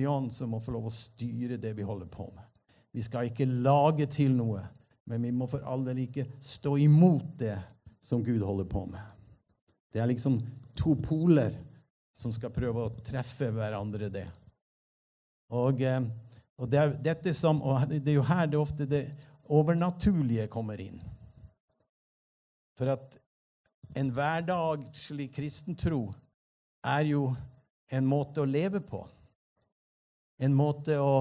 [0.00, 2.44] hellige ånd som må få lov å styre det vi holder på med.
[2.92, 4.62] Vi skal ikke lage til noe,
[5.04, 7.58] men vi må for all del ikke stå imot det
[8.00, 9.00] som Gud holder på med.
[9.92, 10.40] Det er liksom
[10.74, 11.54] to poler
[12.16, 14.26] som skal prøve å treffe hverandre, det.
[15.50, 16.00] Og, eh,
[16.58, 19.04] og det, er dette som, og det er jo her det ofte det
[19.50, 21.00] overnaturlige kommer inn.
[22.78, 23.16] For at
[23.98, 26.08] en hverdagslig kristen tro
[26.86, 27.30] er jo
[27.90, 29.02] en måte å leve på.
[30.40, 31.14] En måte å,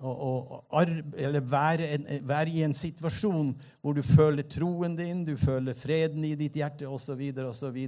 [0.00, 1.88] å, å eller være,
[2.24, 3.52] være, i en situasjon
[3.84, 7.20] hvor du føler troen din, du føler freden i ditt hjerte osv.
[7.44, 7.78] osv.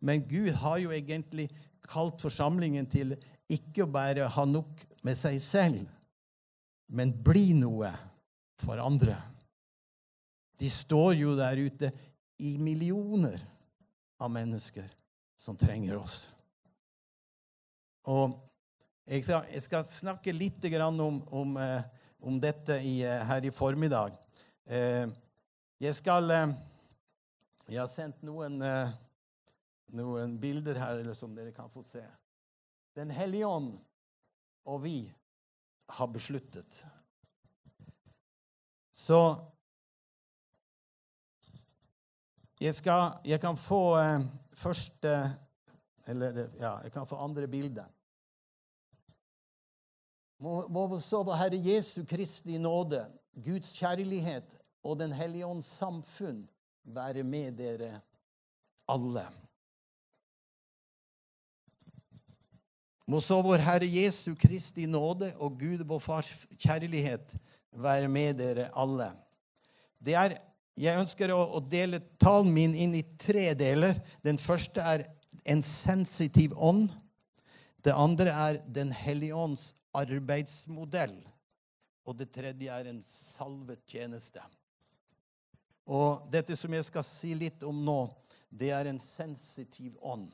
[0.00, 1.50] Men Gud har jo egentlig
[1.86, 3.14] kalt forsamlingen til
[3.52, 5.84] ikke å bare ha nok med seg selv,
[6.90, 7.92] men bli noe
[8.62, 9.14] for andre.
[10.56, 11.92] De står jo der ute
[12.42, 13.40] i millioner
[14.20, 14.88] av mennesker
[15.40, 16.16] som trenger oss.
[18.08, 18.34] Og
[19.06, 19.22] jeg
[19.62, 21.82] skal, snakke litt om, om, eh,
[22.18, 24.16] om dette i, eh, her i formiddag.
[24.66, 25.06] Eh,
[25.78, 26.54] jeg skal
[27.68, 28.62] Jeg har sendt noen,
[29.90, 32.02] noen bilder her som dere kan få se.
[32.94, 33.72] Den hellige ånd
[34.66, 35.12] og vi
[35.88, 36.84] har besluttet.
[38.94, 39.18] Så
[42.60, 43.98] jeg, skal, jeg kan få
[44.54, 45.16] første
[46.06, 47.82] Eller ja, jeg kan få andre bilde.
[50.42, 53.00] Må, må så vår Herre Jesu Kristi nåde,
[53.44, 56.44] Guds kjærlighet og Den hellige ånds samfunn
[56.84, 57.96] være med dere
[58.88, 59.24] alle.
[63.06, 67.36] Må så vår Herre Jesu Kristi nåde og Gud vår Fars kjærlighet
[67.72, 69.12] være med dere alle.
[70.02, 70.36] Det er,
[70.76, 73.96] jeg ønsker å, å dele talen min inn i tre deler.
[74.26, 75.06] Den første er
[75.48, 76.90] en sensitiv ånd.
[77.84, 81.18] Det andre er Den hellige ånds arbeidsmodell.
[82.06, 84.42] Og det tredje er en salvet tjeneste.
[85.86, 88.00] Og dette som jeg skal si litt om nå,
[88.50, 90.28] det er en sensitiv ånd.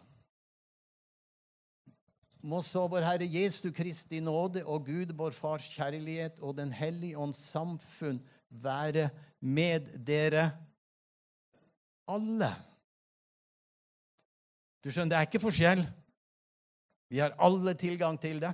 [2.43, 7.19] Må så vår Herre Jesu Kristi nåde og Gud, vår Fars kjærlighet og Den hellige
[7.19, 8.19] ånds samfunn
[8.51, 9.09] være
[9.39, 10.51] med dere
[12.11, 12.51] alle.
[14.83, 15.84] Du skjønner, det er ikke forskjell.
[17.12, 18.51] Vi har alle tilgang til det.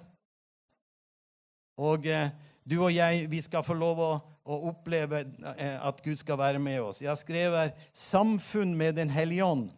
[1.79, 2.31] Og eh,
[2.69, 4.11] du og jeg, vi skal få lov å,
[4.45, 5.23] å oppleve
[5.55, 7.01] eh, at Gud skal være med oss.
[7.05, 9.69] Jeg skriver samfunn med Den hellige ånd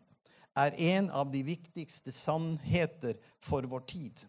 [0.59, 4.25] er en av de viktigste sannheter for vår tid.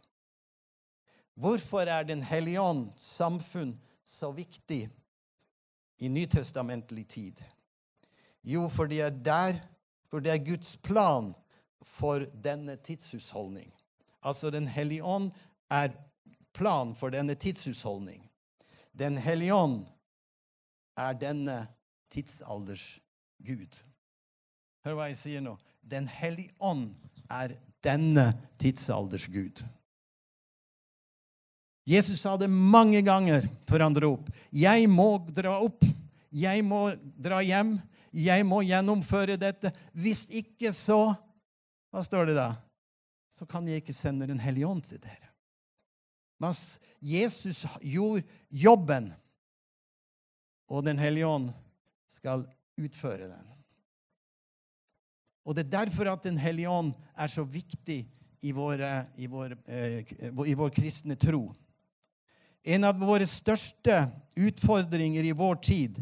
[1.40, 3.74] Hvorfor er Den hellige ånd samfunn
[4.06, 4.84] så viktig
[6.02, 7.42] i nytestamentlig tid?
[8.44, 9.60] Jo, for det er der
[10.12, 11.32] for det er Guds plan
[11.82, 13.72] for denne tidshusholdning.
[14.24, 15.32] Altså, Den hellige ånd
[15.72, 15.96] er
[16.54, 18.22] plan for denne tidshusholdning.
[18.92, 19.86] Den hellige ånd
[21.00, 21.64] er denne
[22.12, 23.00] tidsalders
[23.40, 23.78] Gud.
[24.86, 25.56] Hør hva jeg sier nå.
[25.82, 26.92] Den hellige ånd
[27.32, 29.64] er denne tidsalders Gud.
[31.88, 34.30] Jesus sa det mange ganger før han dro opp.
[34.54, 35.86] Jeg må dra opp.
[36.32, 36.86] Jeg må
[37.18, 37.76] dra hjem.
[38.12, 39.74] Jeg må gjennomføre dette.
[39.94, 41.14] Hvis ikke, så
[41.92, 42.54] Hva står det da?
[43.36, 45.21] Så kan jeg ikke sende Den hellige ånd til dere.
[46.42, 49.12] Mens Jesus gjorde jobben,
[50.72, 51.50] og Den hellige ånd
[52.10, 52.46] skal
[52.80, 53.48] utføre den.
[55.46, 58.06] Og Det er derfor at Den hellige ånd er så viktig
[58.42, 60.02] i, våre, i, vår, eh,
[60.48, 61.52] i vår kristne tro.
[62.64, 64.06] En av våre største
[64.38, 66.02] utfordringer i vår tid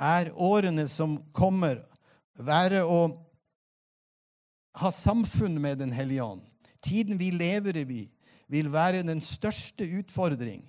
[0.00, 1.82] er årene som kommer,
[2.38, 3.00] være å
[4.78, 6.44] ha samfunn med Den hellige ånd.
[6.80, 8.04] Tiden vi lever i,
[8.48, 10.64] vil være den største utfordring.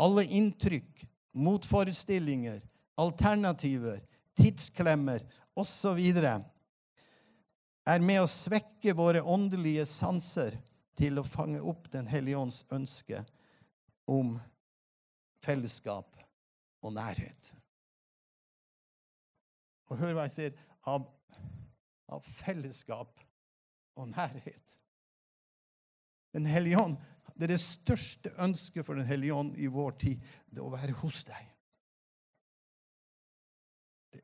[0.00, 2.60] Alle inntrykk, motforestillinger,
[3.00, 4.00] alternativer,
[4.36, 5.24] tidsklemmer
[5.56, 6.00] osv.
[7.90, 10.56] er med å svekke våre åndelige sanser
[11.00, 13.24] til å fange opp Den hellige ånds ønske
[14.10, 14.36] om
[15.44, 16.16] fellesskap
[16.84, 17.52] og nærhet.
[19.90, 20.58] Og hør hva jeg sier
[20.88, 21.06] av,
[22.10, 23.24] av fellesskap
[23.98, 24.76] og nærhet.
[26.32, 26.96] Den hellige ånd,
[27.34, 30.92] Det er det største ønsket for Den hellige ånd i vår tid, det å være
[31.00, 31.46] hos deg.
[34.12, 34.22] Det,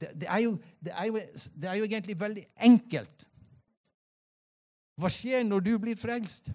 [0.00, 1.20] det, det, er jo, det, er jo,
[1.54, 3.26] det er jo egentlig veldig enkelt.
[4.98, 6.48] Hva skjer når du blir frelst?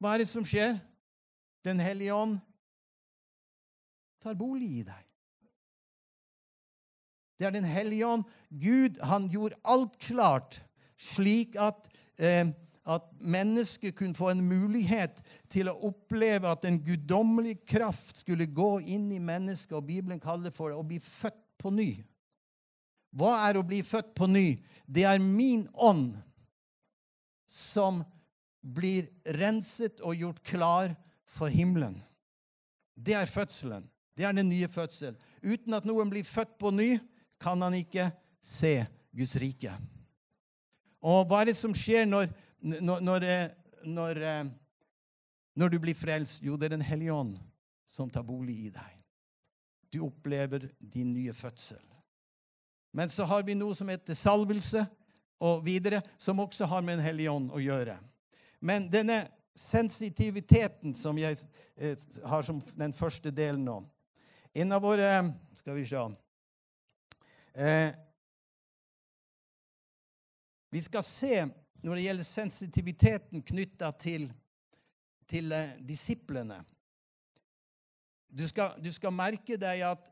[0.00, 0.78] Hva er det som skjer?
[1.66, 2.38] Den hellige ånd
[4.22, 5.04] tar bolig i deg.
[7.38, 8.24] Det er Den hellige ånd.
[8.50, 10.62] Gud han gjorde alt klart,
[10.98, 11.86] slik at
[12.18, 12.50] eh,
[12.88, 15.20] at mennesket kunne få en mulighet
[15.52, 20.48] til å oppleve at en guddommelig kraft skulle gå inn i mennesket, og Bibelen kaller
[20.48, 21.90] det for å bli født på ny.
[23.12, 24.46] Hva er å bli født på ny?
[24.86, 26.16] Det er min ånd
[27.48, 28.02] som
[28.60, 29.08] blir
[29.38, 30.96] renset og gjort klar
[31.28, 32.00] for himmelen.
[32.96, 33.86] Det er fødselen.
[34.18, 35.14] Det er den nye fødsel.
[35.44, 36.96] Uten at noen blir født på ny,
[37.38, 38.08] kan han ikke
[38.42, 38.80] se
[39.14, 39.72] Guds rike.
[40.98, 43.50] Og hva er det som skjer når, når, når, eh,
[43.84, 44.44] når, eh,
[45.54, 46.42] når du blir frelst?
[46.42, 47.38] Jo, det er Den hellige ånd
[47.86, 48.94] som tar bolig i deg.
[49.90, 51.82] Du opplever din nye fødsel.
[52.92, 54.84] Men så har vi noe som heter salvelse
[55.40, 57.98] og videre, som også har med Den hellige ånd å gjøre.
[58.60, 59.22] Men denne
[59.58, 61.38] sensitiviteten som jeg
[61.76, 61.96] eh,
[62.26, 63.78] har som den første delen nå
[64.54, 65.08] En av våre
[65.58, 66.02] Skal vi se
[67.58, 67.90] eh,
[70.70, 71.32] Vi skal se
[71.82, 74.28] når det gjelder sensitiviteten knytta til,
[75.30, 76.58] til eh, disiplene.
[78.28, 80.10] Du skal, du skal, merke deg at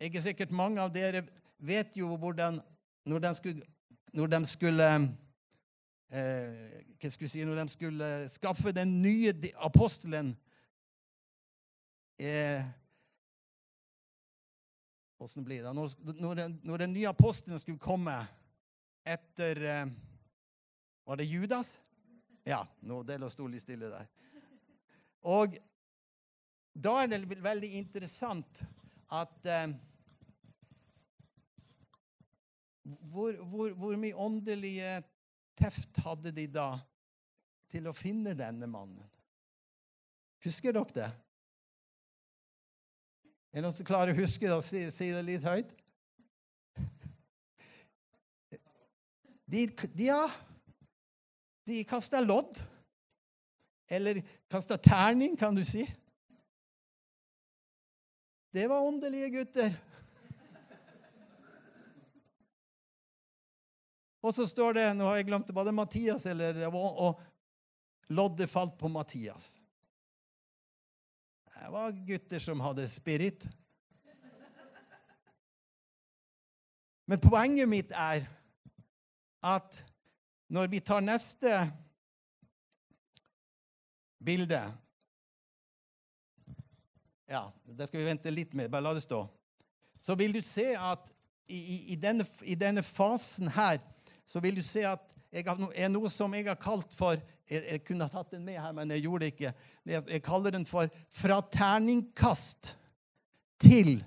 [0.00, 1.22] jeg er sikkert mange av dere
[1.62, 2.60] vet jo hvordan
[3.06, 3.62] Når de skulle,
[4.12, 4.88] når de skulle
[6.10, 10.36] eh, hva skulle jeg si, Når de skulle skaffe den nye apostelen
[12.20, 12.62] eh,
[15.22, 15.74] Åssen blir det?
[15.74, 15.90] Når,
[16.20, 18.14] når, den, når den nye apostelen skulle komme
[19.06, 19.86] etter eh,
[21.04, 21.78] Var det Judas?
[22.44, 22.62] Ja.
[22.80, 24.08] Nå det sto litt stille der.
[25.22, 25.56] Og
[26.72, 28.62] da er det veldig interessant
[29.12, 29.74] at eh,
[33.12, 35.02] hvor, hvor, hvor, mye åndelige
[35.58, 36.70] teft hadde de da
[37.70, 39.04] til å finne denne mannen?
[40.42, 41.10] Husker dere det?
[43.52, 45.70] Er det noen som klarer å huske det og si, si det litt høyt?
[49.52, 49.66] De,
[50.00, 50.24] ja,
[51.64, 52.60] de kasta lodd.
[53.90, 55.86] Eller kasta terning, kan du si.
[58.52, 59.74] Det var åndelige gutter.
[64.22, 67.22] Og så står det Nå har jeg glemt det, var det Mathias eller og, og
[68.12, 69.48] loddet falt på Mathias.
[71.52, 73.46] Det var gutter som hadde spirit.
[77.06, 78.26] Men poenget mitt er
[79.42, 79.80] at
[80.52, 81.50] når vi tar neste
[84.24, 84.60] bilde
[87.32, 88.68] Ja, det skal vi vente litt med.
[88.68, 89.22] Bare la det stå.
[89.96, 91.12] Så vil du se at
[91.48, 93.78] i, i, denne, i denne, fasen her
[94.28, 97.80] så vil du se at jeg er noe som jeg har kalt for jeg, jeg,
[97.86, 99.52] kunne ha tatt den med her, men jeg gjorde det ikke.
[99.88, 102.76] Jeg, jeg kaller den for 'fra terningkast
[103.64, 104.02] til'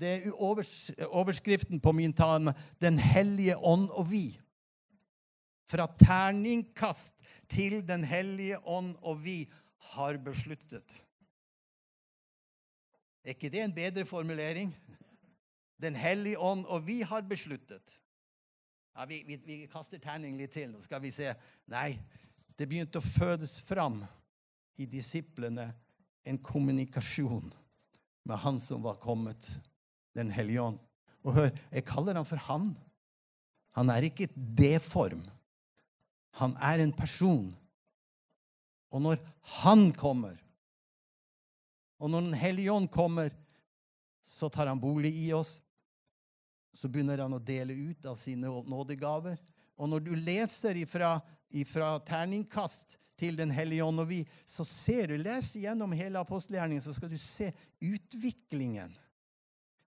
[0.00, 4.39] Det er overskriften på min tale 'Den hellige ånd og vi'.
[5.70, 7.14] Fra terningkast
[7.50, 9.44] til Den hellige ånd og vi
[9.94, 11.00] har besluttet.
[13.24, 14.72] Er ikke det en bedre formulering?
[15.80, 17.96] Den hellige ånd og vi har besluttet.
[18.96, 21.30] Ja, vi, vi, vi, kaster terning litt til, nå skal vi se.
[21.70, 21.94] Nei,
[22.58, 24.02] det begynte å fødes fram
[24.80, 25.70] i disiplene
[26.28, 27.52] en kommunikasjon
[28.28, 29.48] med Han som var kommet,
[30.12, 30.78] Den hellige ånd.
[31.22, 32.72] Og hør, jeg kaller han for Han.
[33.78, 35.22] Han er ikke det D-form.
[36.38, 37.50] Han er en person.
[38.90, 39.18] Og når
[39.62, 40.38] han kommer,
[42.00, 43.30] og når Den hellige ånd kommer,
[44.24, 45.60] så tar han bolig i oss.
[46.72, 49.36] Så begynner han å dele ut av sine nådegaver.
[49.76, 51.18] Og når du leser ifra,
[51.50, 56.82] ifra terningkast til Den hellige ånd, og vi, så ser du, les gjennom hele apostelgjerningen,
[56.82, 57.50] så skal du se
[57.84, 58.94] utviklingen.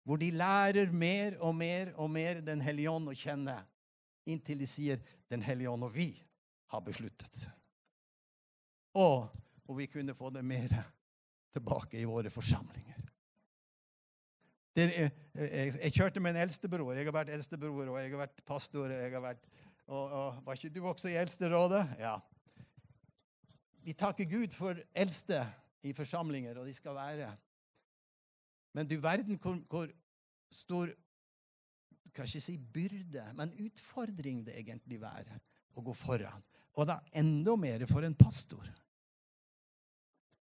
[0.06, 3.58] Hvor de lærer mer og mer og mer Den hellige ånd å kjenne,
[4.30, 6.12] inntil de sier Den hellige ånd og vi
[6.74, 7.46] har besluttet.
[8.98, 9.30] Og
[9.70, 10.74] om vi kunne få det mer
[11.54, 13.00] tilbake i våre forsamlinger.
[14.74, 15.12] Det, jeg,
[15.78, 16.96] jeg, kjørte med en eldstebror.
[16.98, 18.90] Jeg har vært eldstebror, og jeg har vært pastor.
[18.90, 19.44] Jeg har vært,
[19.86, 21.84] og, og, var ikke du også i Eldsterådet?
[22.02, 22.16] Ja.
[23.84, 25.44] Vi takker Gud for eldste
[25.86, 27.30] i forsamlinger, og de skal være.
[28.74, 29.92] Men du verden hvor, hvor
[30.50, 30.90] stor
[32.14, 35.38] kan ikke si byrde, men utfordring det egentlig være
[35.78, 36.42] å gå foran.
[36.74, 38.66] Og da enda mer for en pastor.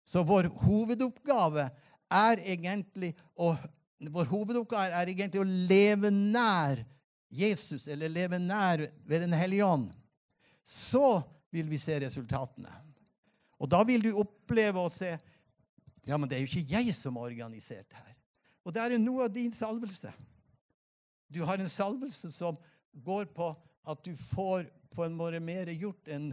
[0.06, 1.70] Så vår hovedoppgave
[2.14, 3.56] er egentlig å
[4.12, 6.82] vår hovedoppgave er egentlig å leve nær
[7.34, 9.94] Jesus, eller leve nær ved Den hellige ånd.
[10.64, 11.22] Så
[11.54, 12.72] vil vi se resultatene.
[13.64, 15.14] Og da vil du oppleve å se
[16.04, 18.16] ja, men det er jo ikke jeg som har organisert det her.
[18.64, 20.12] Og det er noe av din salvelse.
[21.32, 22.58] Du har en salvelse som
[22.92, 23.54] går på
[23.88, 26.32] at du får på en måte mer gjort enn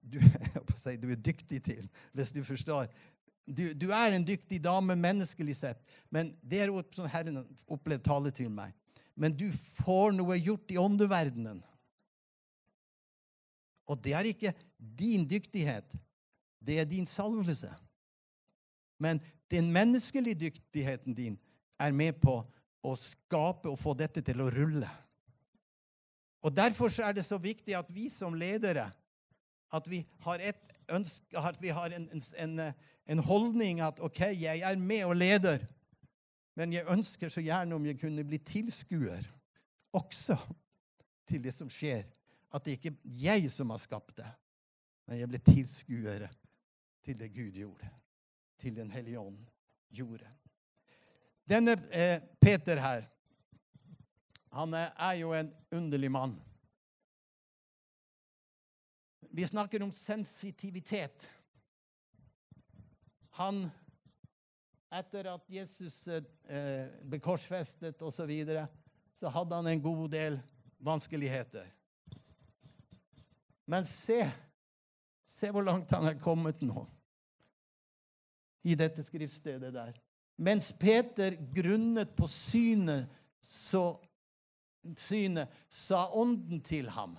[0.00, 0.18] du,
[0.78, 1.86] si, du er dyktig til,
[2.16, 2.88] hvis du forstår.
[3.48, 5.80] Du, du, er en dyktig dame menneskelig sett,
[6.12, 8.74] men det er som Herren opplevd tale til meg.
[9.18, 9.48] Men du
[9.80, 11.62] får noe gjort i åndeverdenen.
[13.88, 15.96] Og det er ikke din dyktighet.
[16.60, 17.72] Det er din salvelse.
[19.00, 21.38] Men den menneskelige dyktigheten din
[21.80, 22.36] er med på
[22.84, 24.90] å skape og få dette til å rulle.
[26.42, 28.90] Og Derfor er det så viktig at vi som ledere
[29.72, 30.40] at vi har,
[30.88, 32.60] ønske, at vi har en, en,
[33.06, 35.58] en, holdning at OK, jeg er med og leder,
[36.56, 39.28] men jeg ønsker så gjerne om jeg kunne bli tilskuer
[39.92, 40.38] også
[41.28, 42.06] til det som skjer.
[42.54, 44.30] At det ikke er jeg som har skapt det,
[45.06, 46.24] men jeg ble tilskuer
[47.04, 47.90] til det Gud gjorde.
[48.58, 49.38] Til Den hellige ånd
[49.94, 50.26] gjorde.
[51.48, 53.04] Denne eh, Peter her,
[54.58, 56.34] han er jo en underlig mann.
[59.30, 61.28] Vi snakker om sensitivitet.
[63.38, 63.68] Han
[64.88, 68.62] Etter at Jesus eh, ble korsfestet osv., så, videre,
[69.12, 70.38] så hadde han en god del
[70.80, 71.66] vanskeligheter.
[73.68, 74.22] Men se,
[75.28, 76.86] se hvor langt han er kommet nå
[78.64, 79.92] i dette skriftstedet der.
[80.40, 83.12] Mens Peter grunnet på synet,
[83.44, 83.90] så
[84.96, 87.16] synet, sa ånden til ham.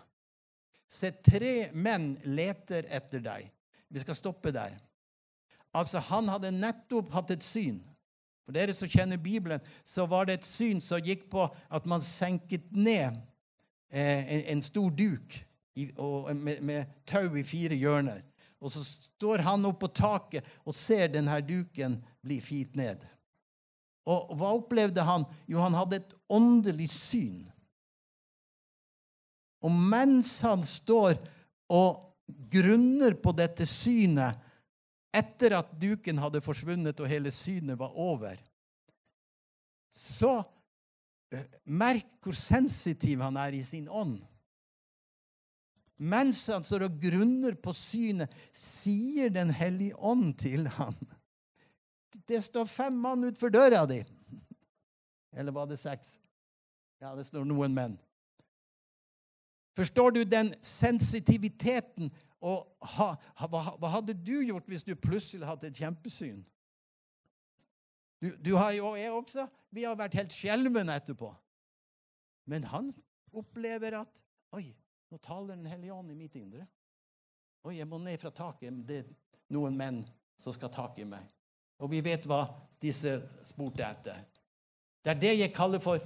[0.89, 3.49] Se, tre menn leter etter deg.
[3.89, 4.77] Vi skal stoppe der.
[5.73, 7.81] Altså, Han hadde nettopp hatt et syn.
[8.45, 12.01] For dere som kjenner Bibelen, så var det et syn som gikk på at man
[12.01, 13.19] senket ned
[13.93, 15.35] eh, en, stor duk
[16.33, 18.23] med tau i fire hjørner.
[18.59, 23.05] Og så står han oppe på taket og ser denne duken bli firt ned.
[24.09, 25.27] Og hva opplevde han?
[25.45, 27.45] Jo, han hadde et åndelig syn.
[29.65, 31.17] Og mens han står
[31.69, 32.05] og
[32.51, 34.37] grunner på dette synet
[35.15, 38.37] etter at duken hadde forsvunnet og hele synet var over,
[39.89, 40.35] så
[41.33, 44.19] eh, merk hvor sensitiv han er i sin ånd.
[45.99, 50.95] Mens han står og grunner på synet, sier Den hellige ånd til ham
[52.23, 53.97] Det står fem mann utenfor døra di.
[55.35, 56.07] Eller var det seks?
[57.03, 57.97] Ja, det står noen menn.
[59.79, 62.09] Forstår du den sensitiviteten?
[62.43, 63.13] Og ha,
[63.47, 66.41] hva, hva, hadde du gjort hvis du plutselig hadde et kjempesyn?
[68.19, 69.45] Du, du har jo, jeg også.
[69.71, 71.29] Vi har vært helt skjelvne etterpå.
[72.51, 72.91] Men han
[73.31, 74.25] opplever at
[74.57, 74.65] Oi,
[75.13, 76.63] nå taler Den hellige ånd i mitt indre.
[77.63, 78.81] Oi, jeg må ned fra taket.
[78.87, 79.11] Det er
[79.53, 80.01] noen menn
[80.39, 81.23] som skal ha tak i meg.
[81.79, 82.41] Og vi vet hva
[82.81, 83.13] disse
[83.45, 84.23] spurte etter.
[85.05, 86.01] Det er det jeg kaller for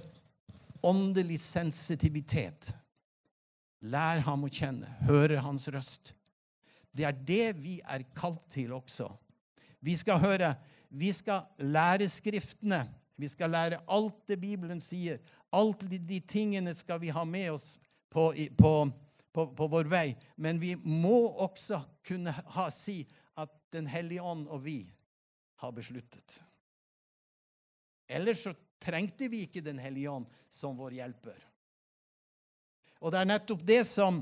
[0.83, 2.69] åndelig sensitivitet.
[3.83, 6.13] Lær ham å kjenne, høre hans røst.
[6.93, 9.09] Det er det vi er kalt til også.
[9.83, 10.53] Vi skal høre,
[10.93, 12.85] vi skal lære Skriftene.
[13.19, 15.19] Vi skal lære alt det Bibelen sier.
[15.53, 17.75] Alt de tingene skal vi ha med oss
[18.09, 18.71] på, på,
[19.33, 20.07] på, på vår vei.
[20.35, 23.03] Men vi må også kunne ha, si
[23.35, 24.83] at Den hellige ånd og vi
[25.63, 26.35] har besluttet.
[28.05, 31.39] Ellers så trengte vi ikke Den hellige ånd som vår hjelper.
[33.03, 34.21] Og det er nettopp det som,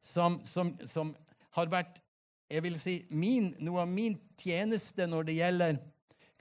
[0.00, 1.12] som, som, som
[1.58, 2.00] har vært
[2.48, 5.76] jeg vil si, min, noe av min tjeneste når det gjelder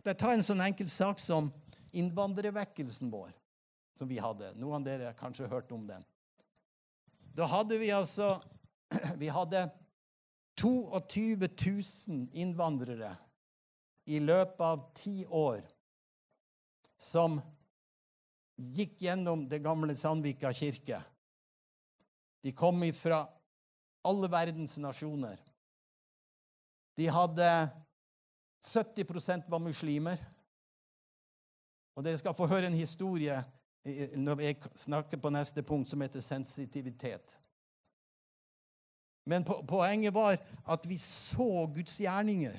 [0.07, 1.50] jeg ta en sånn enkel sak som
[1.98, 3.34] innvandrervekkelsen vår,
[4.00, 4.53] som vi hadde.
[4.55, 6.05] Noen av dere har kanskje hørt om den.
[7.36, 8.38] Da hadde vi altså
[9.22, 9.65] Vi hadde
[10.55, 13.12] 22 000 innvandrere
[14.07, 15.60] i løpet av ti år
[16.98, 17.36] som
[18.55, 21.01] gikk gjennom det gamle Sandvika kirke.
[22.47, 23.25] De kom fra
[24.07, 25.39] alle verdens nasjoner.
[26.95, 27.47] De hadde
[28.63, 30.21] 70% var muslimer.
[31.97, 33.35] Og dere skal få høre en historie
[34.15, 37.35] når jeg snakker på neste punkt, som heter sensitivitet.
[39.27, 40.39] Men poenget var
[40.71, 42.55] at vi så Guds gjerninger.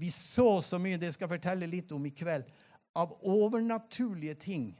[0.00, 2.48] Vi så så mye, det skal jeg fortelle litt om i kveld,
[2.96, 4.70] av overnaturlige ting.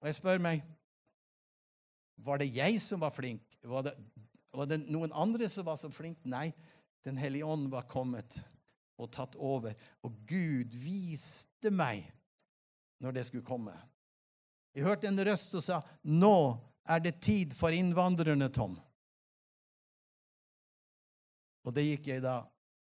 [0.00, 0.64] Og jeg spør meg
[2.16, 3.42] var det jeg som var flink?
[3.62, 3.94] Var det,
[4.54, 6.20] var det noen andre som var så flink?
[6.24, 6.52] Nei,
[7.04, 8.38] Den hellige ånd var kommet
[8.96, 9.74] og tatt over.
[10.06, 12.06] Og Gud viste meg
[13.04, 13.74] når det skulle komme.
[14.72, 18.80] Jeg hørte en røst som sa, 'Nå er det tid for innvandrerne, Tom.'
[21.64, 22.42] Og det gikk jeg da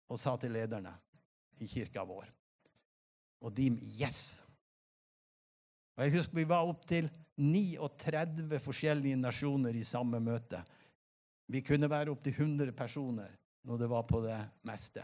[0.09, 0.91] og sa til lederne
[1.61, 2.25] i kirka vår.
[3.41, 3.69] Og de
[4.01, 4.41] Yes!
[5.97, 7.09] Og Jeg husker vi var opp til
[7.39, 10.59] 39 forskjellige nasjoner i samme møte.
[11.49, 13.31] Vi kunne være opptil 100 personer
[13.67, 15.03] når det var på det meste.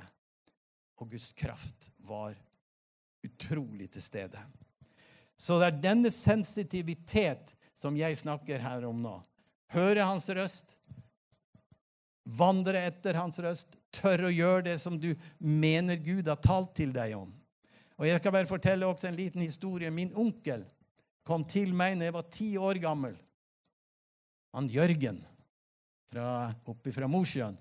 [0.99, 2.35] Og Guds kraft var
[3.25, 4.41] utrolig til stede.
[5.35, 9.15] Så det er denne sensitivitet som jeg snakker her om nå.
[9.73, 10.77] Høre hans røst,
[12.23, 16.93] vandre etter hans røst, tørre å gjøre det som du mener Gud har talt til
[16.95, 17.33] deg om.
[17.95, 19.91] Og Jeg skal bare fortelle også en liten historie.
[19.91, 20.65] Min onkel
[21.25, 23.15] kom til meg da jeg var ti år gammel.
[24.55, 25.19] Han Jørgen
[26.11, 27.57] fra, oppe fra Mosjøen.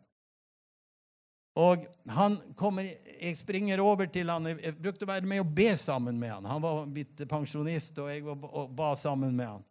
[1.55, 2.87] Og han kommer,
[3.21, 4.47] Jeg springer over til han.
[4.47, 6.49] Jeg brukte å være med og be sammen med han.
[6.51, 9.63] Han var blitt pensjonist, og jeg var, og ba sammen med han.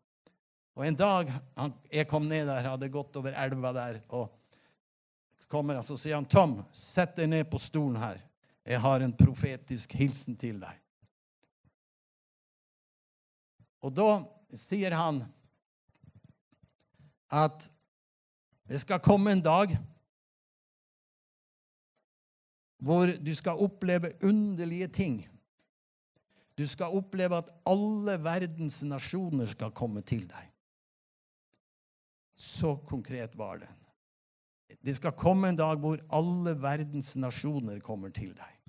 [0.73, 4.31] Og En dag han, jeg kom ned der, hadde gått over elva der, og
[5.47, 8.23] kommer han, så sier han, 'Tom, sett deg ned på stolen her.
[8.65, 10.82] Jeg har en profetisk hilsen til deg.'
[13.83, 14.07] Og da
[14.55, 15.23] sier han
[17.33, 17.65] at
[18.69, 19.73] det skal komme en dag
[22.83, 25.21] hvor du skal oppleve underlige ting.
[26.57, 30.49] Du skal oppleve at alle verdens nasjoner skal komme til deg.
[32.35, 33.71] Så konkret var det.
[34.83, 38.62] Det skal komme en dag hvor alle verdens nasjoner kommer til deg.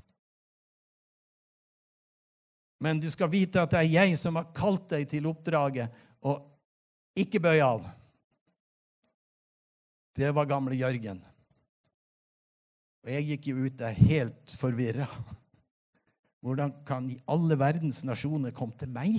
[2.85, 6.43] Men du skal vite at det er jeg som har kalt deg til oppdraget, og
[7.17, 7.87] ikke bøy av.
[10.15, 11.23] Det var gamle Jørgen.
[13.05, 15.09] Og jeg gikk jo ut der helt forvirra.
[16.45, 19.17] Hvordan kan alle verdens nasjoner komme til meg?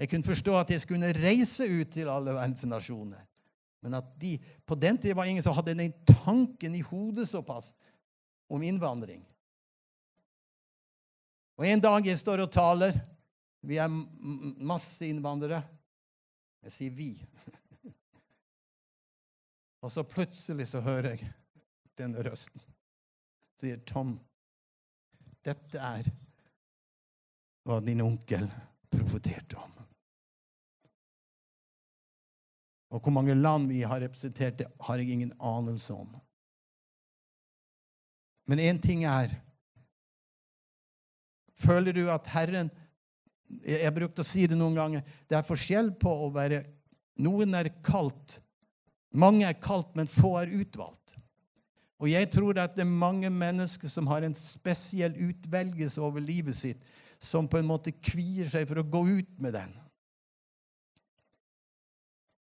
[0.00, 3.20] Jeg kunne forstå at jeg skulle reise ut til alle verdens nasjoner.
[3.84, 7.72] Men at de, på den tiden var ingen som hadde den tanken i hodet såpass
[8.48, 9.20] om innvandring.
[11.62, 12.96] Og En dag jeg står og taler
[13.62, 13.86] Vi er
[14.66, 15.60] masse innvandrere.
[16.66, 17.26] Jeg sier 'vi'.
[19.82, 21.28] og så plutselig så hører jeg
[21.98, 22.64] denne røsten.
[23.60, 24.16] Sier Tom,
[25.44, 26.10] dette er
[27.62, 28.48] hva din onkel
[28.90, 29.78] profeterte om.
[32.90, 36.10] Og hvor mange land vi har representert, det har jeg ingen anelse om.
[38.50, 39.38] Men én ting er
[41.62, 42.70] Føler du at Herren
[43.62, 45.02] Jeg brukte å si det noen ganger.
[45.28, 46.62] Det er forskjell på å være
[47.22, 48.38] Noen er kalt.
[49.12, 51.12] Mange er kalt, men få er utvalgt.
[52.00, 56.56] Og jeg tror at det er mange mennesker som har en spesiell utvelgelse over livet
[56.56, 56.80] sitt,
[57.22, 59.76] som på en måte kvier seg for å gå ut med den.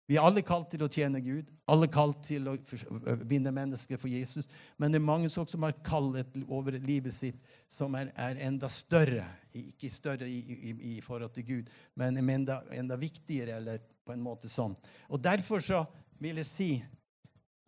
[0.09, 2.57] Vi er alle kalt til å tjene Gud, alle kalt til å
[3.23, 4.49] vinne mennesker for Jesus.
[4.75, 7.39] Men det er mange som har kallet over livet sitt
[7.71, 9.23] som er, er enda større.
[9.55, 14.25] Ikke større i, i, i, forhold til Gud, men enda, enda viktigere, eller på en
[14.25, 14.75] måte sånn.
[15.07, 15.85] Og Derfor så
[16.19, 16.71] vil jeg si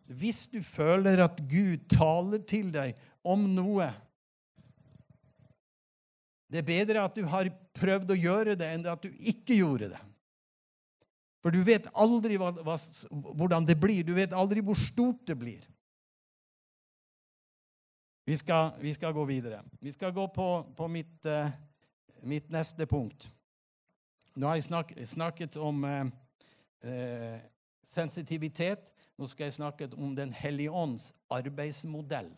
[0.06, 2.94] hvis du føler at Gud taler til deg
[3.26, 3.88] om noe
[6.46, 9.88] Det er bedre at du har prøvd å gjøre det, enn at du ikke gjorde
[9.96, 10.02] det.
[11.46, 12.74] For du vet aldri hva, hva,
[13.38, 14.02] hvordan det blir.
[14.02, 15.60] Du vet aldri hvor stort det blir.
[18.26, 19.60] Vi skal, vi skal gå videre.
[19.78, 21.46] Vi skal gå på, på mitt, uh,
[22.26, 23.28] mitt, neste punkt.
[24.34, 26.10] Nå har jeg snak, snakket om uh,
[26.82, 27.38] uh,
[27.94, 28.90] sensitivitet.
[29.14, 32.34] Nå skal jeg snakke om Den hellige ånds arbeidsmodell.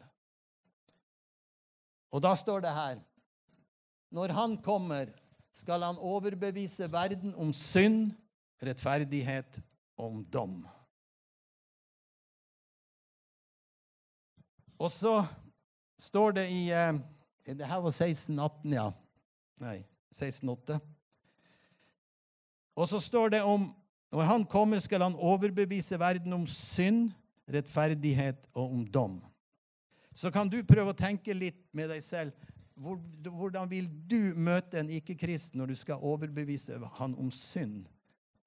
[2.13, 3.01] Og da står det her
[4.13, 5.17] Når han kommer,
[5.57, 8.13] skal han overbevise verden om synd,
[8.63, 9.61] rettferdighet
[9.99, 10.63] om dom.
[14.79, 15.25] Og så
[15.99, 16.99] står det i eh,
[17.45, 18.91] Det her var 1618, ja.
[19.59, 19.79] Nei,
[20.15, 20.79] 1608.
[22.79, 23.71] Og så står det om
[24.13, 27.11] når han kommer, skal han overbevise verden om synd,
[27.49, 29.19] rettferdighet og om dom.
[30.15, 32.33] Så kan du prøve å tenke litt med deg selv.
[32.79, 37.89] Hvordan vil du møte en ikke-kristen når du skal overbevise han om synd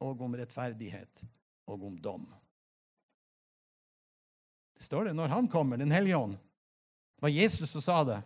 [0.01, 1.23] og om rettferdighet
[1.69, 2.25] og om dom?
[4.75, 6.33] Det står det når han kommer, Den hellige ånd.
[6.33, 8.21] Det var Jesus som sa det.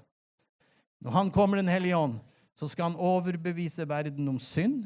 [1.04, 2.20] Når han kommer, Den hellige ånd,
[2.56, 4.86] så skal han overbevise verden om synd,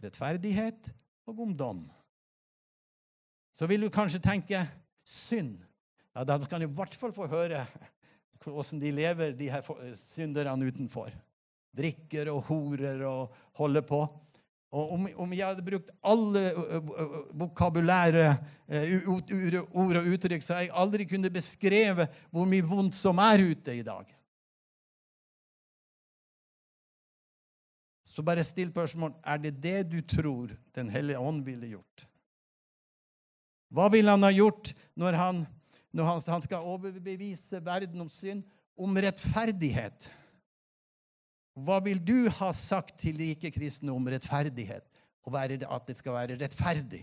[0.00, 0.88] rettferdighet
[1.28, 1.82] og om dom.
[3.52, 4.62] Så vil du kanskje tenke
[5.04, 5.58] synd.
[6.14, 7.66] Ja, Da kan du i hvert fall få høre
[8.44, 9.66] hvordan de lever, de her
[9.98, 11.10] synderne utenfor.
[11.76, 14.00] Drikker og horer og holder på.
[14.68, 16.42] Og om, om jeg hadde brukt alle
[17.40, 18.26] vokabulære
[19.08, 23.78] ord og uttrykk, så hadde jeg aldri kunnet beskreve hvor mye vondt som er ute
[23.78, 24.10] i dag.
[28.04, 32.08] Så bare still spørsmål er det det du tror Den hellige ånd ville gjort.
[33.72, 35.42] Hva vil han ha gjort når han,
[35.92, 38.44] når han, han skal overbevise verden om synd,
[38.76, 40.08] om rettferdighet?
[41.58, 44.84] Hva vil du ha sagt til de ikke-kristne om rettferdighet?
[45.26, 47.02] Og at det skal være rettferdig?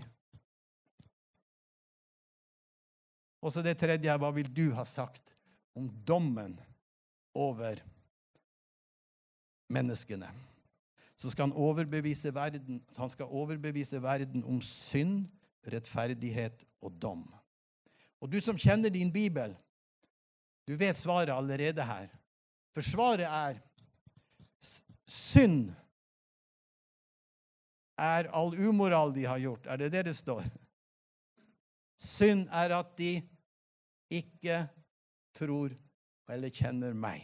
[3.46, 5.36] Og så det tredje er hva vil du ha sagt
[5.78, 6.56] om dommen
[7.36, 7.78] over
[9.70, 10.32] menneskene?
[11.16, 15.28] Så skal han overbevise verden, han skal overbevise verden om synd,
[15.66, 17.24] rettferdighet og dom.
[18.22, 19.54] Og du som kjenner din bibel,
[20.66, 22.10] du vet svaret allerede her.
[22.74, 23.62] For svaret er
[25.10, 25.72] synd
[27.98, 29.68] er all umoral de har gjort.
[29.68, 30.44] Er det det det står?
[32.02, 33.18] Synd er at de
[34.12, 34.66] ikke
[35.36, 35.74] tror
[36.30, 37.24] eller kjenner meg,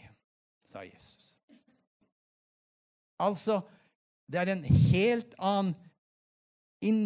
[0.63, 1.35] sa Jesus.
[3.21, 3.61] Altså,
[4.29, 5.73] det er en helt annen,
[6.81, 7.03] inn,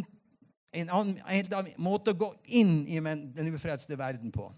[0.75, 4.49] en annen, en helt annen måte å gå inn i den ufrelste verden på.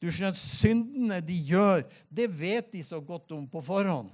[0.00, 4.12] Du skjønner, Syndene de gjør, det vet de så godt om på forhånd.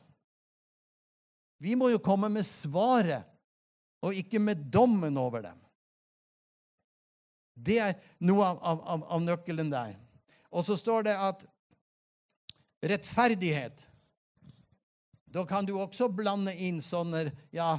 [1.60, 3.26] Vi må jo komme med svaret,
[4.00, 5.58] og ikke med dommen over dem.
[7.60, 9.92] Det er noe av, av, av nøkkelen der.
[10.48, 11.44] Og så står det at
[12.80, 13.84] rettferdighet
[15.30, 17.74] Da kan du også blande inn sånne Ja,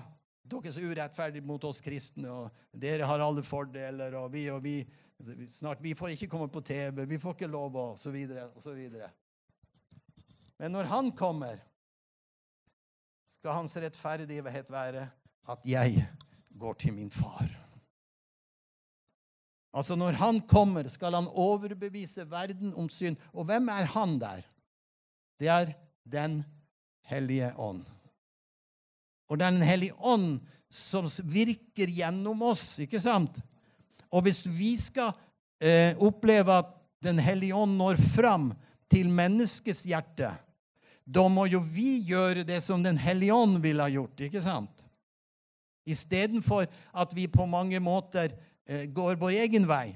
[0.45, 4.61] dere er så urettferdige mot oss kristne, og dere har alle fordeler, og vi og
[4.63, 4.75] vi
[5.49, 8.63] Snart, Vi får ikke komme på TV, vi får ikke lov, og så videre, og
[8.63, 9.11] så videre.
[10.57, 11.61] Men når han kommer,
[13.31, 15.07] skal hans rettferdighet være
[15.49, 16.03] at jeg
[16.59, 17.47] går til min far.
[19.71, 23.15] Altså Når han kommer, skal han overbevise verden om synd.
[23.33, 24.41] Og hvem er han der?
[25.39, 26.43] Det er Den
[27.05, 27.85] hellige ånd.
[29.29, 30.41] Og det er Den hellige ånd
[30.71, 33.41] som virker gjennom oss, ikke sant?
[34.11, 35.11] Og hvis vi skal
[35.61, 38.51] eh, oppleve at Den hellige ånd når fram
[38.91, 40.33] til menneskets hjerte,
[41.05, 44.85] da må jo vi gjøre det som Den hellige ånd ville ha gjort, ikke sant?
[45.85, 48.35] Istedenfor at vi på mange måter
[48.71, 49.91] Eh, går vår egen vei.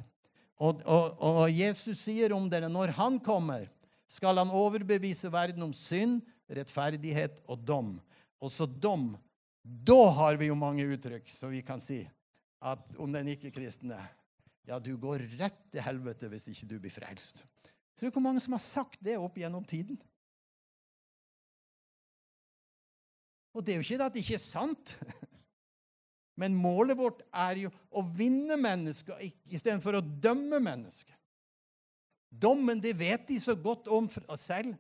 [0.56, 3.68] Og, og, og, Jesus sier om dere når han kommer,
[4.10, 7.96] skal han overbevise verden om synd, rettferdighet og dom.
[8.44, 9.14] Også dom.
[9.64, 12.04] Da har vi jo mange uttrykk så vi kan si
[12.66, 13.98] at om den ikke-kristne
[14.66, 17.44] Ja, du går rett til helvete hvis ikke du blir frelst.
[17.94, 20.00] Tror du hvor mange som har sagt det opp gjennom tiden?
[23.56, 24.96] Og det er jo ikke det at det ikke er sant.
[26.40, 31.16] Men målet vårt er jo å vinne mennesker istedenfor å dømme mennesker.
[32.28, 34.76] Dommen det vet de så godt om selv.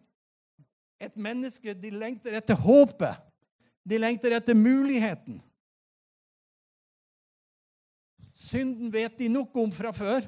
[0.99, 3.15] Et menneske de lengter etter håpet.
[3.87, 5.39] De lengter etter muligheten.
[8.35, 10.25] Synden vet de nok om fra før.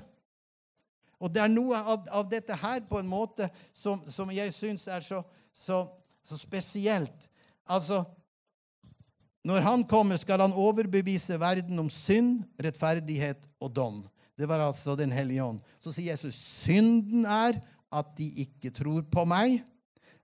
[1.17, 4.85] Og det er noe av, av dette her på en måte som, som jeg syns
[4.87, 5.81] er så, så,
[6.23, 7.25] så spesielt.
[7.67, 8.03] Altså,
[9.47, 14.01] når han kommer, skal han overbevise verden om synd, rettferdighet og dom.
[14.37, 15.61] Det var altså Den hellige ånd.
[15.79, 17.61] Så sier Jesus synden er
[17.95, 19.61] at de ikke tror på meg.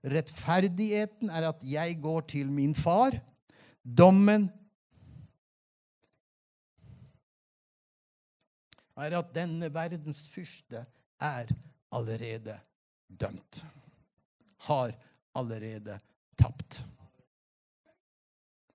[0.04, 3.16] Rettferdigheten er at jeg går til min far.
[3.80, 4.50] Dommen
[9.00, 10.84] er at denne verdens fyrste
[11.20, 11.48] er
[11.92, 12.58] allerede
[13.08, 13.64] dømt.
[14.68, 14.92] Har
[15.34, 15.98] allerede
[16.38, 16.84] tapt.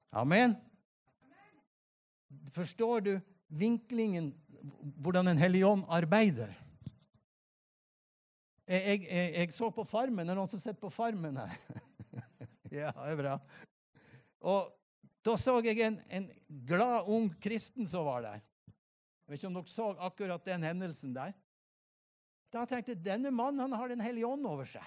[0.10, 0.56] Amen.
[2.52, 3.12] Forstår du
[3.48, 4.34] vinklingen,
[4.98, 6.54] hvordan Den hellige ånd arbeider?
[8.70, 10.28] Jeg, jeg, jeg, så på Farmen.
[10.28, 11.56] Det noen som sitter på Farmen her?
[12.82, 13.38] ja, det er bra.
[14.46, 14.70] Og
[15.26, 16.28] da så jeg en, en,
[16.70, 18.44] glad, ung kristen som var der.
[19.26, 21.34] Jeg vet ikke om dere så akkurat den hendelsen der.
[22.54, 24.86] Da tenkte jeg denne mannen han har Den hellige ånd over seg.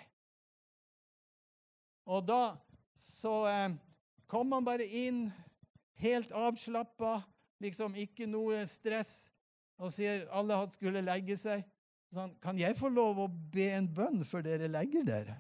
[2.11, 2.57] Og da
[2.99, 3.75] så eh,
[4.33, 5.27] kom han bare inn,
[6.01, 7.19] helt avslappa,
[7.61, 9.11] liksom ikke noe stress,
[9.77, 11.67] og sier alle skulle legge seg.
[12.13, 15.37] Så han, kan jeg få lov å be en bønn før dere legger dere?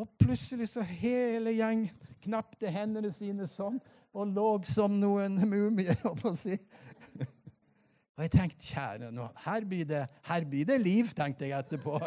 [0.00, 1.84] Og plutselig så hele gjeng
[2.24, 3.76] knapte hendene sine sånn
[4.14, 5.98] og lå som noen mumier.
[6.06, 6.56] holdt å si.
[8.14, 11.98] Og jeg tenkte, kjære, nå, her, blir det, her blir det liv, tenkte jeg etterpå.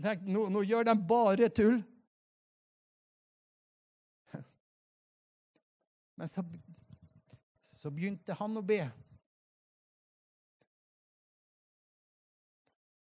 [0.00, 1.82] Jeg tenkte, nå, nå gjør de bare tull.
[6.20, 6.42] Men så,
[7.72, 8.82] så begynte han å be.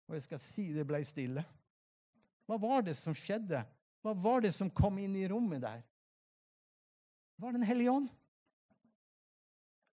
[0.07, 1.43] Og jeg skal si det ble stille.
[2.47, 3.59] Hva var det som skjedde
[3.99, 5.81] Hva var det som kom inn i rommet der?
[7.43, 8.07] Var Den hellige ånd?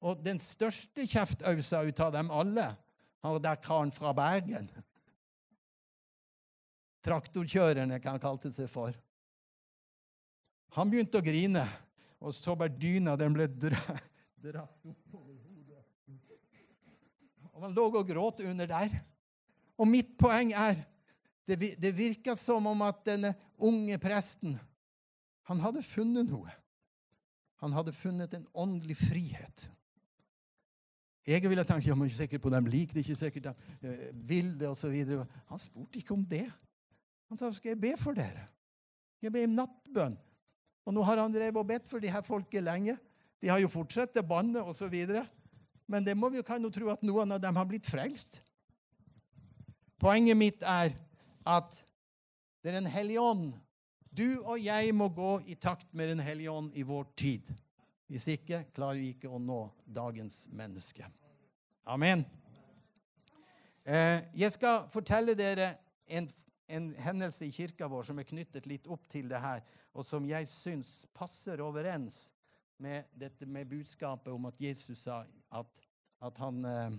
[0.05, 2.67] Og den største kjeftausa ut av dem alle,
[3.25, 4.69] han var der karen fra Bergen.
[7.09, 8.93] Traktorkjørerne, hva han kalte seg for.
[10.77, 11.65] Han begynte å grine,
[12.25, 15.83] og så bare dyna den ble dratt oppover hodet.
[17.53, 18.97] Og han lå og gråt under der.
[19.77, 20.81] Og mitt poeng er
[21.45, 24.57] det, det virka som om at denne unge presten
[25.45, 26.53] han hadde funnet noe.
[27.61, 29.67] Han hadde funnet en åndelig frihet.
[31.25, 33.47] Jeg ville tenkt ja, men ikke sikkert på dem liker det, ikke sikkert
[33.81, 34.93] de vil det, osv.
[35.49, 36.47] Han spurte ikke om det.
[37.33, 38.45] Han sa skal jeg be for dere.
[39.25, 40.19] Jeg be i nattbønn.
[40.85, 42.97] Og nå har han drevet og bedt for de her folket lenge.
[43.41, 44.95] De har jo fortsatt å banne osv.
[45.87, 48.41] Men det må vi jo kan jo tro at noen av dem har blitt frelst.
[50.01, 50.93] Poenget mitt er
[51.49, 51.81] at
[52.65, 53.53] det er Den hellige ånd.
[54.09, 57.51] Du og jeg må gå i takt med Den hellige ånd i vår tid.
[58.09, 61.05] Hvis ikke klarer vi ikke å nå dagens menneske.
[61.85, 62.25] Amen.
[63.85, 65.75] Eh, jeg skal fortelle dere
[66.09, 66.29] en,
[66.67, 70.25] en hendelse i kirka vår som er knyttet litt opp til det her, og som
[70.29, 72.17] jeg syns passer overens
[72.81, 75.23] med dette med budskapet om at Jesus sa
[75.55, 75.83] at,
[76.25, 76.95] at han eh,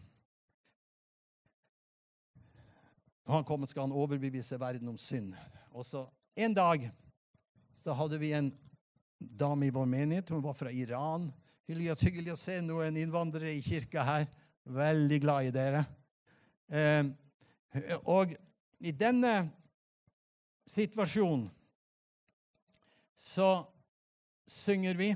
[3.25, 5.34] Når han kommer, skal han overbevise verden om synd.
[5.73, 6.06] Og så
[6.38, 6.84] En dag
[7.73, 8.51] så hadde vi en
[9.17, 10.30] dame i vår menighet.
[10.30, 11.32] Hun var fra Iran.
[11.65, 14.28] Hyggelig, hyggelig å se noen innvandrere i kirka her.
[14.65, 15.86] Veldig glad i dere.
[16.69, 17.08] Eh,
[18.04, 18.36] og
[18.80, 19.34] i denne
[20.70, 21.48] situasjonen
[23.16, 23.50] så
[24.48, 25.10] synger vi.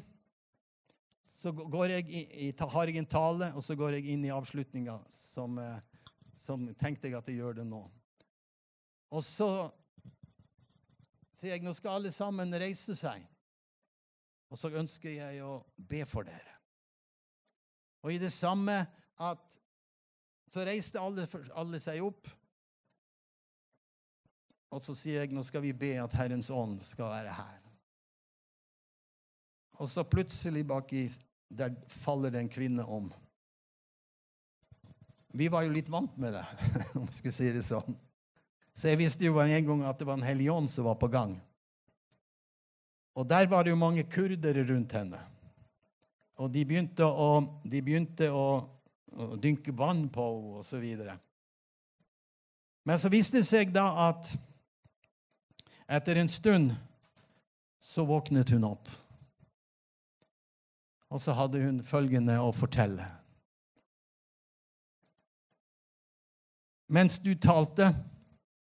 [1.23, 1.53] Så
[1.87, 4.97] jeg i, har jeg en tale, og så går jeg inn i avslutninga
[5.31, 5.79] som, eh,
[6.35, 7.79] som tenkte jeg at jeg gjør det nå.
[9.15, 9.49] Og så
[11.39, 13.23] sier jeg nå skal alle sammen reise seg.
[14.49, 16.57] Og så ønsker jeg å be for dere.
[18.03, 18.75] Og i det samme
[19.19, 19.57] at
[20.49, 22.27] så reiste alle, alle seg opp.
[24.69, 27.57] Og så sier jeg nå skal vi be at Herrens ånd skal være her.
[29.79, 31.07] Og så plutselig baki
[31.49, 33.07] der faller det en kvinne om.
[35.33, 36.45] Vi var jo litt vant med det,
[36.97, 37.97] om vi skulle si det sånn.
[38.77, 41.09] Så jeg visste jo en gang at det var en hellig ånd som var på
[41.11, 41.35] gang.
[43.17, 45.19] Og der var det jo mange kurdere rundt henne.
[46.39, 47.31] Og de begynte å,
[47.67, 48.45] de begynte å,
[49.11, 51.17] å dynke vann på henne og så videre.
[52.87, 54.31] Men så viste det seg da at
[55.89, 56.75] etter en stund
[57.79, 58.89] så våknet hun opp.
[61.09, 63.07] Og så hadde hun følgende å fortelle.
[66.89, 67.89] Mens du talte,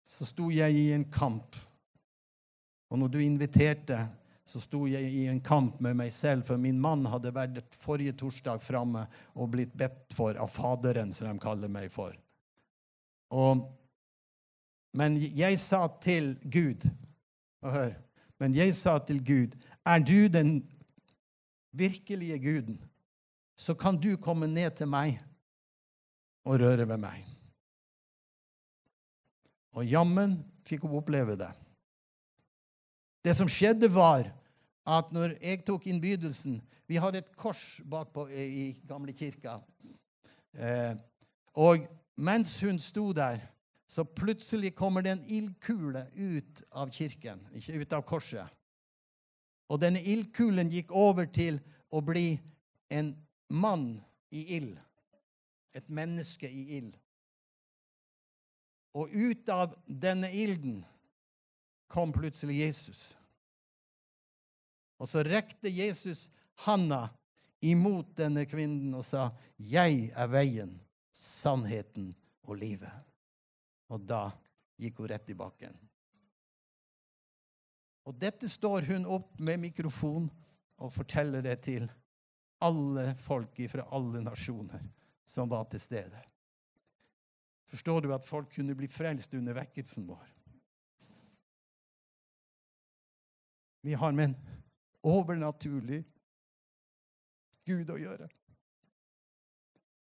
[0.06, 1.58] så sto jeg i en kamp.
[2.89, 4.00] Og når du inviterte,
[4.50, 8.15] så sto jeg i en kamp med meg selv, for min mann hadde vært forrige
[8.17, 12.17] torsdag framme og blitt bedt for av Faderen, som de kaller meg for.
[13.30, 13.62] Og,
[14.93, 16.89] men jeg sa til Gud
[17.62, 17.93] og hør,
[18.39, 20.63] Men jeg sa til Gud, er du den
[21.71, 22.78] virkelige Guden,
[23.58, 25.19] så kan du komme ned til meg
[26.47, 27.25] og røre ved meg.
[29.75, 31.52] Og jammen fikk hun oppleve det.
[33.28, 34.23] Det som skjedde, var
[34.88, 39.60] at når jeg tok innbydelsen Vi har et kors bakpå i gamle kirka.
[40.58, 40.95] Eh,
[41.54, 41.84] og
[42.17, 43.38] mens hun sto der,
[43.89, 48.45] så plutselig kommer det en ildkule ut av kirken, ikke ut av korset.
[49.69, 51.58] Og denne ildkulen gikk over til
[51.89, 52.36] å bli
[52.93, 53.15] en
[53.49, 53.95] mann
[54.30, 54.78] i ild.
[55.73, 56.93] Et menneske i ild.
[58.93, 60.84] Og ut av denne ilden
[61.89, 63.04] kom plutselig Jesus.
[65.02, 66.28] Og så rekte Jesus
[66.67, 67.08] handa
[67.65, 70.80] imot denne kvinnen og sa, 'Jeg er veien,
[71.12, 73.09] sannheten og livet.'
[73.89, 74.30] Og da
[74.80, 75.75] gikk hun rett i bakken.
[78.10, 80.30] Og dette står hun opp med mikrofon
[80.80, 81.86] og forteller det til
[82.65, 84.84] alle folk fra alle nasjoner
[85.28, 86.21] som var til stede.
[87.69, 90.25] Forstår du at folk kunne bli frelst under vekkelsen vår?
[93.86, 94.38] Vi har med en
[95.06, 96.02] overnaturlig
[97.69, 98.28] Gud å gjøre.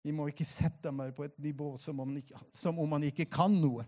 [0.07, 3.25] Vi må ikke sette meg på et nivå som om, ikke, som om man ikke
[3.27, 3.83] kan noe.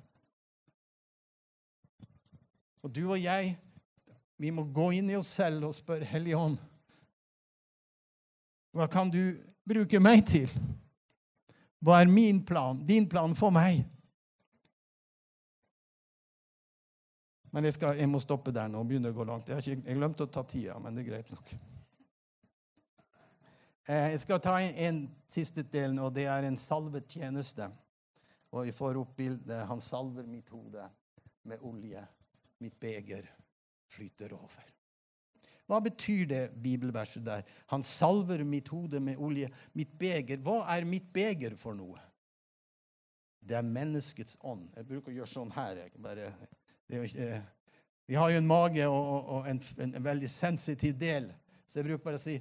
[2.83, 3.53] Og du og jeg,
[4.35, 6.59] vi må gå inn i oss selv og spørre Hellige Ånd
[8.75, 9.21] Hva kan du
[9.67, 10.51] bruke meg til?
[11.79, 13.79] Hva er min plan, din plan for meg?
[17.55, 19.55] Men jeg, skal, jeg må stoppe der nå og begynne å gå langt.
[19.55, 21.55] Jeg, jeg glemte å ta tida, men det er greit nok.
[23.89, 24.97] Eh, jeg skal ta en, en
[25.31, 27.65] siste del, og det er en salvet tjeneste.
[28.53, 29.65] Og vi får opp bildet.
[29.69, 30.83] Han salver mitt hode
[31.49, 32.03] med olje.
[32.61, 33.25] Mitt beger
[33.89, 34.67] flyter over.
[35.69, 37.41] Hva betyr det bibelverset der?
[37.69, 39.49] Han salver mitt hode med olje.
[39.77, 40.41] Mitt beger.
[40.45, 41.97] Hva er mitt beger for noe?
[43.41, 44.67] Det er menneskets ånd.
[44.77, 45.81] Jeg bruker å gjøre sånn her.
[46.01, 46.29] Bare,
[46.89, 47.41] ikke,
[48.09, 51.29] vi har jo en mage og, og en, en, en, veldig sensitiv del.
[51.69, 52.37] Så jeg bruker bare å si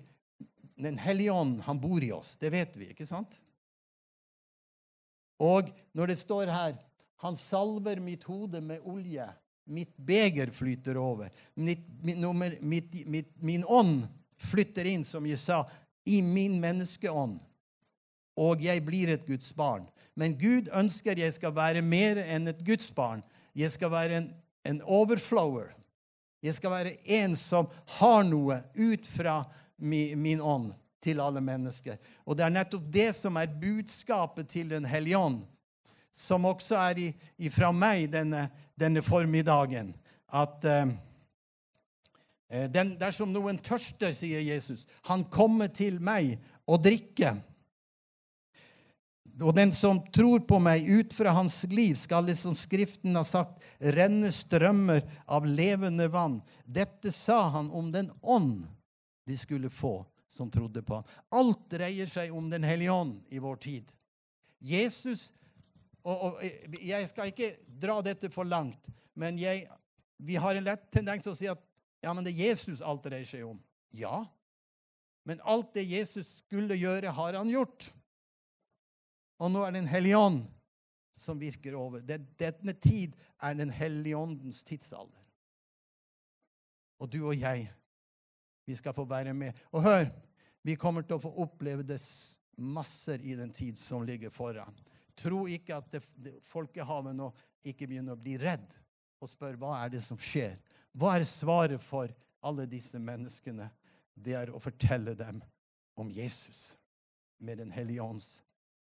[0.78, 2.36] Den hellige ånd, han bor i oss.
[2.38, 3.40] Det vet vi, ikke sant?
[5.42, 6.78] Og når det står her
[7.18, 9.24] Han salver mitt hode med olje.
[9.66, 11.32] Mitt beger flyter over.
[11.54, 11.82] Mitt,
[12.62, 14.04] mitt, mitt, min ånd
[14.38, 15.64] flytter inn, som jeg sa,
[16.06, 17.40] i min menneskeånd.
[18.38, 19.88] Og jeg blir et Guds barn.
[20.14, 23.24] Men Gud ønsker jeg skal være mer enn et Guds barn.
[23.58, 24.30] Jeg skal være en,
[24.62, 25.74] en overflower.
[26.42, 27.66] Jeg skal være en som
[27.98, 29.40] har noe ut fra
[29.78, 31.98] min, ånd til alle mennesker.
[32.26, 35.42] Og det er nettopp det som er budskapet til Den hellige ånd,
[36.12, 37.08] som også er i,
[37.46, 39.92] ifra meg denne, denne formiddagen.
[40.28, 40.88] At eh,
[42.72, 46.36] den, dersom noen tørster, sier Jesus, han kommer til meg
[46.66, 47.38] og drikker.
[49.38, 53.26] Og den som tror på meg, ut fra hans liv skal det, som Skriften har
[53.28, 56.40] sagt, renne strømmer av levende vann.
[56.66, 58.64] Dette sa han om den ånd
[59.28, 61.04] de skulle få som trodde på ham.
[61.28, 63.92] Alt dreier seg om Den hellige ånd i vår tid.
[64.58, 65.28] Jesus
[66.02, 66.42] og, og,
[66.80, 68.88] Jeg skal ikke dra dette for langt,
[69.18, 69.66] men jeg,
[70.16, 71.60] vi har en lett tendens til å si at
[72.04, 73.58] ja, men det er Jesus alt dreier seg om.
[73.92, 74.22] Ja,
[75.26, 77.90] men alt det Jesus skulle gjøre, har han gjort.
[79.42, 80.44] Og nå er det Den hellige ånd
[81.12, 82.00] som virker over.
[82.00, 85.20] Denne tid er Den hellige åndens tidsalder.
[86.98, 87.68] Og du og jeg,
[88.68, 89.56] vi skal få være med.
[89.72, 90.10] Og hør,
[90.62, 91.96] vi kommer til å få oppleve det
[92.60, 94.76] masser i den tid som ligger foran.
[95.18, 97.30] Tro ikke at det, det, folkehavet nå
[97.66, 98.76] ikke begynner å bli redd
[99.18, 100.58] og spør hva er det som skjer.
[100.92, 102.12] Hva er svaret for
[102.44, 103.70] alle disse menneskene?
[104.14, 105.40] Det er å fortelle dem
[105.98, 106.74] om Jesus
[107.38, 108.42] med Den hellige ånds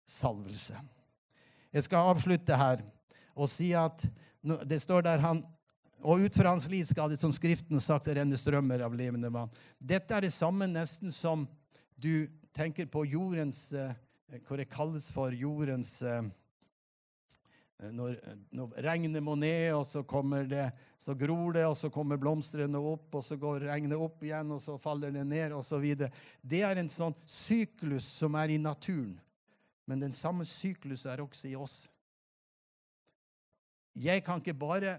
[0.09, 0.79] salvelse.
[1.75, 2.81] Jeg skal avslutte her
[3.35, 4.07] og si at
[4.65, 5.43] det står der han
[6.05, 9.53] og ut fra hans liv skal det, som Skriften sagt, renne strømmer av levende vann.
[9.79, 11.47] Dette er det samme nesten som
[11.97, 13.95] du tenker på jordens eh,
[14.45, 16.25] Hva det kalles for jordens eh,
[17.91, 18.15] når,
[18.55, 20.01] når, regnet må ned, og så,
[20.47, 20.69] det,
[21.01, 24.61] så gror det, og så kommer blomstene opp, og så går regnet opp igjen, og
[24.63, 25.83] så faller det ned, osv.
[26.41, 29.17] Det er en sånn syklus som er i naturen.
[29.85, 31.75] Men den samme syklus er også i oss.
[33.95, 34.97] Jeg kan ikke bare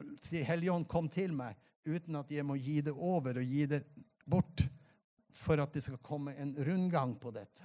[0.00, 3.84] 'Helligånd, kom til meg', uten at jeg må gi det over og gi det
[4.26, 4.66] bort
[5.32, 7.64] for at det skal komme en rundgang på dette.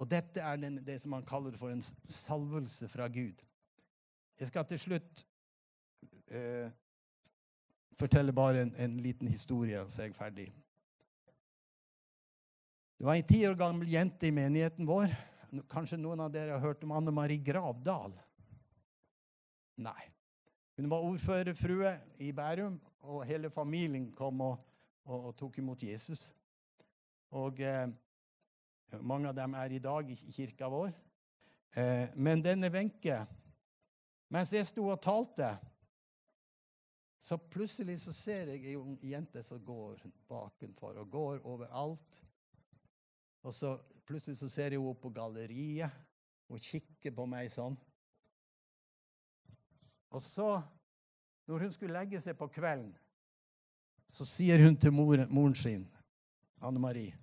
[0.00, 3.42] Og dette er den, det som man kaller for en salvelse fra Gud.
[4.40, 5.24] Jeg skal til slutt
[6.32, 6.70] eh,
[8.00, 10.46] fortelle bare en, en, liten historie, så er jeg ferdig.
[12.96, 15.12] Det var en ti år gammel jente i menigheten vår.
[15.72, 18.14] Kanskje noen av dere har hørt om Anne Marie Gravdal?
[19.80, 20.00] Nei.
[20.80, 24.62] Hun var ordførerfrue i Bærum, og hele familien kom og,
[25.04, 26.22] og, og tok imot Jesus.
[27.36, 27.88] Og eh,
[29.00, 30.94] mange av dem er i dag i kirka vår.
[31.76, 33.18] Eh, men denne Wenche
[34.32, 35.50] Mens jeg sto og talte,
[37.20, 40.00] så plutselig så ser jeg ei ung jente som går
[40.32, 42.22] bakenfor og går overalt.
[43.42, 43.76] Og så
[44.08, 45.92] plutselig så ser jeg henne opp på galleriet
[46.48, 47.76] og kikker på meg sånn.
[50.10, 50.58] Og så,
[51.46, 52.92] når hun skulle legge seg på kvelden,
[54.10, 55.84] så sier hun til moren, moren sin
[56.60, 57.14] Anne Marie.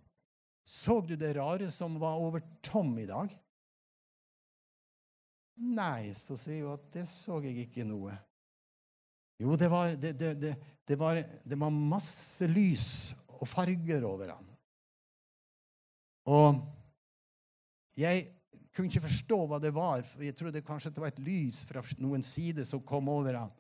[0.68, 3.32] Så du det rare som var over Tom i dag?
[5.58, 8.16] Nei, så sier hun at det så jeg ikke noe.
[9.38, 10.54] Jo, det var, det, det,
[10.88, 12.88] det var, det var masse lys
[13.38, 14.48] og farger over han.
[16.28, 16.64] Og
[17.98, 18.26] jeg
[18.78, 21.82] kunne ikke forstå hva det var, for jeg trodde kanskje det var et lys fra
[21.98, 23.52] noen side som kom over ham.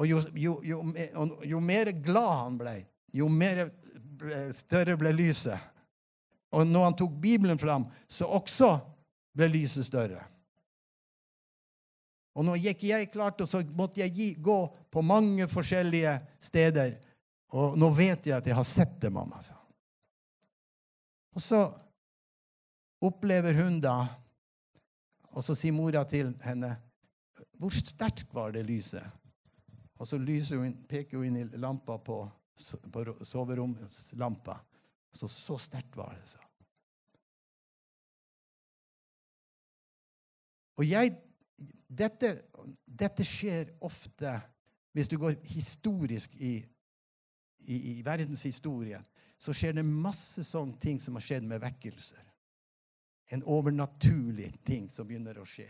[0.00, 0.80] Og jo, jo, jo,
[1.44, 2.74] jo mer glad han ble,
[3.14, 3.68] jo mer
[4.56, 5.70] større ble lyset.
[6.54, 8.72] Og når han tok Bibelen fram, så også
[9.36, 10.22] ble lyset større.
[12.34, 14.58] Og nå gikk jeg klart, og så måtte jeg gi, gå
[14.90, 16.96] på mange forskjellige steder.
[17.54, 19.38] Og nå vet jeg at jeg har sett det, mamma.
[21.34, 21.68] Og så
[23.04, 23.98] opplever hun da
[25.34, 26.76] Og så sier mora til henne
[27.58, 29.04] Hvor sterkt var det lyset?
[29.94, 32.16] og så hun, peker hun inn i lampa på,
[32.92, 34.58] på soveromslampa.
[35.14, 36.42] Så, så sterkt var det, sa
[40.74, 41.12] Og jeg,
[41.86, 42.32] dette,
[42.84, 44.32] dette skjer ofte
[44.94, 46.56] hvis du går historisk i,
[47.62, 49.06] i, i verdenshistorien,
[49.38, 52.23] så skjer det masse sånne ting som har skjedd med vekkelser.
[53.32, 55.68] En overnaturlig ting som begynner å skje.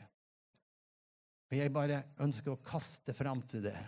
[1.51, 3.87] Og jeg bare ønsker å kaste fram til dere.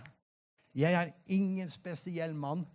[0.77, 2.67] Jeg er ingen spesiell mann.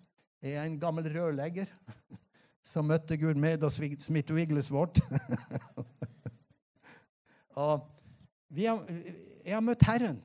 [0.42, 1.70] Jeg er en gammel rørlegger
[2.72, 5.04] som møtte Gud med og Smith Wigglesworth.
[7.62, 7.88] og
[8.58, 8.84] har,
[9.46, 10.20] jeg har møtt Herren.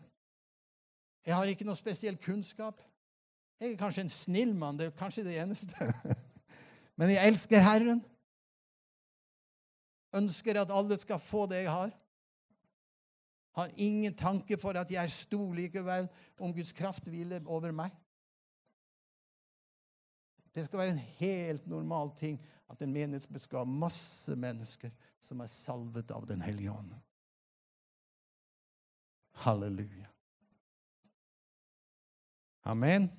[1.26, 2.80] Jeg har ikke noe spesiell kunnskap.
[3.60, 4.78] Jeg er kanskje en snill mann.
[4.78, 5.92] Det er kanskje det eneste.
[6.98, 8.02] Men jeg elsker Herren.
[10.14, 11.94] Ønsker at alle skal få det jeg har.
[13.56, 17.94] Har ingen tanke for at jeg er stor likevel, om Guds kraft hviler over meg.
[20.56, 22.38] Det skal være en helt normal ting
[22.72, 26.94] at en menighet skal ha masse mennesker som er salvet av Den hellige ånd.
[29.44, 30.08] Halleluja.
[32.64, 33.10] Amen.